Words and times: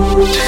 Take 0.00 0.40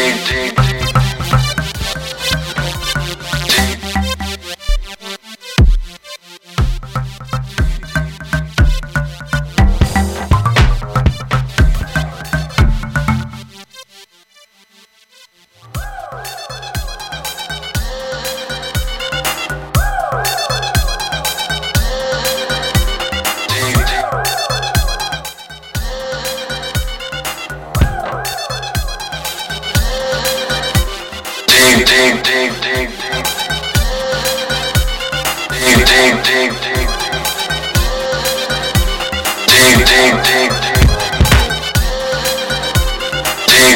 dig, 0.00 0.56
dig. 0.56 0.69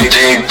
Dig, 0.09 0.44